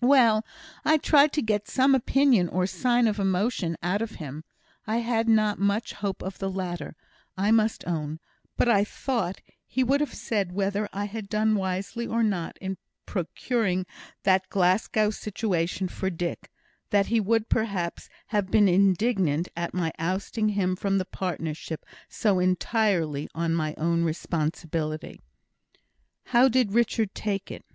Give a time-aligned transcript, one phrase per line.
[0.00, 0.46] "Well,
[0.82, 4.42] I tried to get some opinion, or sign of emotion, out of him.
[4.86, 6.96] I had not much hope of the latter,
[7.36, 8.18] I must own;
[8.56, 12.78] but I thought he would have said whether I had done wisely or not in
[13.04, 13.84] procuring
[14.22, 16.50] that Glasgow situation for Dick
[16.88, 22.38] that he would, perhaps, have been indignant at my ousting him from the partnership so
[22.38, 25.20] entirely on my own responsibility."
[26.28, 27.66] "How did Richard take it?"